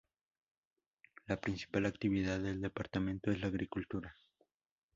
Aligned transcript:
La 1.27 1.39
principal 1.39 1.85
actividad 1.85 2.39
del 2.39 2.59
departamento 2.59 3.29
es 3.29 3.39
la 3.39 3.49
agricultura. 3.49 4.17